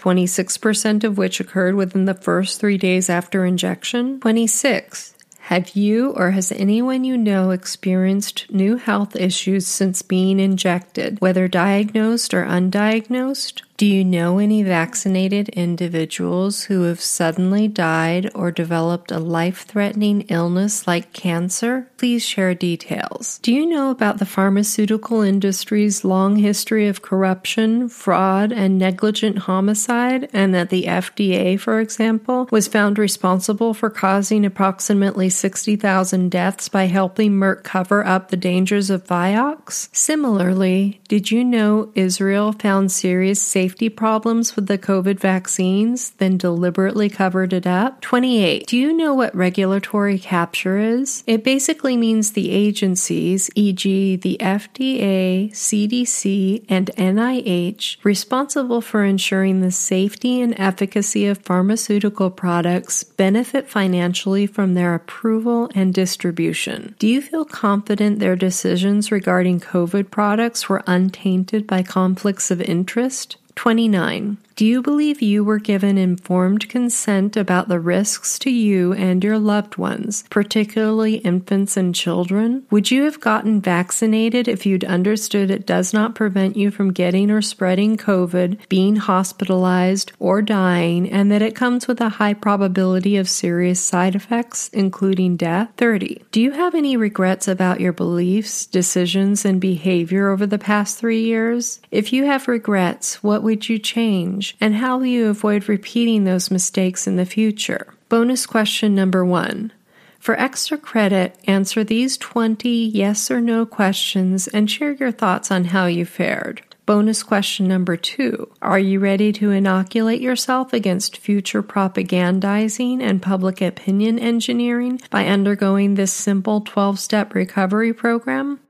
26 0.00 0.52
6% 0.58 1.04
of 1.04 1.18
which 1.18 1.40
occurred 1.40 1.74
within 1.74 2.04
the 2.04 2.14
first 2.14 2.60
three 2.60 2.78
days 2.78 3.10
after 3.10 3.44
injection. 3.44 4.20
26. 4.20 5.14
Have 5.46 5.70
you 5.70 6.12
or 6.12 6.30
has 6.30 6.52
anyone 6.52 7.04
you 7.04 7.18
know 7.18 7.50
experienced 7.50 8.46
new 8.50 8.76
health 8.76 9.16
issues 9.16 9.66
since 9.66 10.00
being 10.00 10.38
injected, 10.38 11.20
whether 11.20 11.48
diagnosed 11.48 12.32
or 12.32 12.44
undiagnosed? 12.44 13.62
Do 13.82 13.88
you 13.88 14.04
know 14.04 14.38
any 14.38 14.62
vaccinated 14.62 15.48
individuals 15.48 16.62
who 16.62 16.82
have 16.82 17.00
suddenly 17.00 17.66
died 17.66 18.30
or 18.32 18.52
developed 18.52 19.10
a 19.10 19.18
life 19.18 19.64
threatening 19.64 20.20
illness 20.28 20.86
like 20.86 21.12
cancer? 21.12 21.90
Please 21.96 22.24
share 22.24 22.54
details. 22.54 23.40
Do 23.42 23.52
you 23.52 23.66
know 23.66 23.90
about 23.90 24.18
the 24.18 24.24
pharmaceutical 24.24 25.22
industry's 25.22 26.04
long 26.04 26.36
history 26.36 26.86
of 26.86 27.02
corruption, 27.02 27.88
fraud, 27.88 28.52
and 28.52 28.78
negligent 28.78 29.38
homicide, 29.38 30.30
and 30.32 30.54
that 30.54 30.70
the 30.70 30.84
FDA, 30.84 31.58
for 31.58 31.80
example, 31.80 32.46
was 32.52 32.68
found 32.68 33.00
responsible 33.00 33.74
for 33.74 33.90
causing 33.90 34.46
approximately 34.46 35.28
60,000 35.28 36.30
deaths 36.30 36.68
by 36.68 36.84
helping 36.84 37.32
Merck 37.32 37.64
cover 37.64 38.06
up 38.06 38.28
the 38.28 38.36
dangers 38.36 38.90
of 38.90 39.04
Vioxx? 39.08 39.88
Similarly, 39.92 41.00
did 41.08 41.32
you 41.32 41.42
know 41.42 41.90
Israel 41.96 42.52
found 42.52 42.92
serious 42.92 43.42
safety 43.42 43.71
safety 43.72 43.88
problems 43.88 44.54
with 44.54 44.66
the 44.66 44.76
COVID 44.76 45.18
vaccines, 45.18 46.10
then 46.18 46.36
deliberately 46.36 47.08
covered 47.08 47.54
it 47.54 47.66
up? 47.66 48.02
28. 48.02 48.66
Do 48.66 48.76
you 48.76 48.92
know 48.92 49.14
what 49.14 49.34
regulatory 49.34 50.18
capture 50.18 50.76
is? 50.76 51.24
It 51.26 51.42
basically 51.42 51.96
means 51.96 52.32
the 52.32 52.50
agencies, 52.50 53.48
e.g., 53.54 54.16
the 54.16 54.36
FDA, 54.40 55.50
CDC, 55.52 56.66
and 56.68 56.90
NIH, 56.98 57.96
responsible 58.04 58.82
for 58.82 59.04
ensuring 59.04 59.62
the 59.62 59.70
safety 59.70 60.42
and 60.42 60.54
efficacy 60.60 61.26
of 61.26 61.38
pharmaceutical 61.38 62.28
products 62.30 63.04
benefit 63.04 63.70
financially 63.70 64.46
from 64.46 64.74
their 64.74 64.94
approval 64.94 65.70
and 65.74 65.94
distribution. 65.94 66.94
Do 66.98 67.08
you 67.08 67.22
feel 67.22 67.46
confident 67.46 68.18
their 68.18 68.36
decisions 68.36 69.10
regarding 69.10 69.60
COVID 69.60 70.10
products 70.10 70.68
were 70.68 70.82
untainted 70.86 71.66
by 71.66 71.82
conflicts 71.82 72.50
of 72.50 72.60
interest? 72.60 73.38
29. 73.56 74.36
Do 74.54 74.66
you 74.66 74.82
believe 74.82 75.22
you 75.22 75.44
were 75.44 75.58
given 75.58 75.96
informed 75.96 76.68
consent 76.68 77.36
about 77.38 77.68
the 77.68 77.80
risks 77.80 78.38
to 78.40 78.50
you 78.50 78.92
and 78.92 79.24
your 79.24 79.38
loved 79.38 79.78
ones, 79.78 80.24
particularly 80.28 81.16
infants 81.16 81.76
and 81.76 81.94
children? 81.94 82.64
Would 82.70 82.90
you 82.90 83.04
have 83.04 83.20
gotten 83.20 83.62
vaccinated 83.62 84.48
if 84.48 84.66
you'd 84.66 84.84
understood 84.84 85.50
it 85.50 85.66
does 85.66 85.94
not 85.94 86.14
prevent 86.14 86.56
you 86.56 86.70
from 86.70 86.92
getting 86.92 87.30
or 87.30 87.40
spreading 87.40 87.96
COVID, 87.96 88.68
being 88.68 88.96
hospitalized, 88.96 90.12
or 90.18 90.42
dying, 90.42 91.10
and 91.10 91.32
that 91.32 91.42
it 91.42 91.56
comes 91.56 91.88
with 91.88 92.00
a 92.00 92.10
high 92.10 92.34
probability 92.34 93.16
of 93.16 93.30
serious 93.30 93.80
side 93.80 94.14
effects, 94.14 94.68
including 94.74 95.36
death? 95.36 95.70
30. 95.78 96.22
Do 96.30 96.42
you 96.42 96.50
have 96.50 96.74
any 96.74 96.96
regrets 96.96 97.48
about 97.48 97.80
your 97.80 97.92
beliefs, 97.92 98.66
decisions, 98.66 99.46
and 99.46 99.60
behavior 99.60 100.28
over 100.28 100.46
the 100.46 100.58
past 100.58 100.98
three 100.98 101.22
years? 101.22 101.80
If 101.90 102.12
you 102.12 102.24
have 102.26 102.48
regrets, 102.48 103.22
what 103.22 103.42
would 103.42 103.68
you 103.68 103.78
change? 103.78 104.41
Change, 104.42 104.56
and 104.60 104.76
how 104.76 104.98
will 104.98 105.06
you 105.06 105.28
avoid 105.28 105.68
repeating 105.68 106.24
those 106.24 106.50
mistakes 106.50 107.06
in 107.06 107.16
the 107.16 107.26
future? 107.26 107.94
Bonus 108.08 108.46
question 108.46 108.94
number 108.94 109.24
one. 109.24 109.72
For 110.18 110.38
extra 110.38 110.78
credit, 110.78 111.36
answer 111.46 111.82
these 111.82 112.16
20 112.16 112.68
yes 112.68 113.30
or 113.30 113.40
no 113.40 113.66
questions 113.66 114.46
and 114.48 114.70
share 114.70 114.92
your 114.92 115.10
thoughts 115.10 115.50
on 115.50 115.64
how 115.64 115.86
you 115.86 116.04
fared. 116.04 116.62
Bonus 116.86 117.22
question 117.22 117.66
number 117.68 117.96
two 117.96 118.50
Are 118.60 118.78
you 118.78 119.00
ready 119.00 119.32
to 119.34 119.50
inoculate 119.50 120.20
yourself 120.20 120.72
against 120.72 121.16
future 121.16 121.62
propagandizing 121.62 123.00
and 123.00 123.22
public 123.22 123.60
opinion 123.60 124.18
engineering 124.18 125.00
by 125.10 125.26
undergoing 125.26 125.94
this 125.94 126.12
simple 126.12 126.60
12 126.60 126.98
step 126.98 127.34
recovery 127.34 127.92
program? 127.92 128.60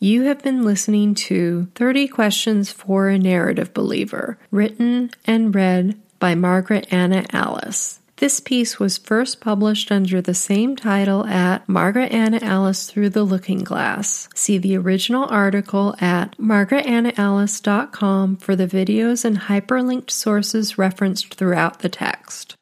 You 0.00 0.22
have 0.24 0.42
been 0.42 0.64
listening 0.64 1.16
to 1.26 1.66
30 1.74 2.06
Questions 2.06 2.70
for 2.70 3.08
a 3.08 3.18
Narrative 3.18 3.74
Believer, 3.74 4.38
written 4.52 5.10
and 5.24 5.52
read 5.52 5.98
by 6.20 6.36
Margaret 6.36 6.86
Anna 6.92 7.24
Alice. 7.32 7.98
This 8.18 8.38
piece 8.38 8.78
was 8.78 8.96
first 8.98 9.40
published 9.40 9.90
under 9.90 10.20
the 10.20 10.34
same 10.34 10.76
title 10.76 11.26
at 11.26 11.68
Margaret 11.68 12.12
Anna 12.12 12.38
Alice 12.42 12.90
Through 12.90 13.10
the 13.10 13.24
Looking 13.24 13.64
Glass. 13.64 14.28
See 14.34 14.58
the 14.58 14.76
original 14.76 15.24
article 15.24 15.96
at 16.00 16.36
margaretannaalice.com 16.38 18.36
for 18.36 18.54
the 18.54 18.66
videos 18.66 19.24
and 19.24 19.38
hyperlinked 19.38 20.10
sources 20.10 20.78
referenced 20.78 21.34
throughout 21.34 21.80
the 21.80 21.88
text. 21.88 22.54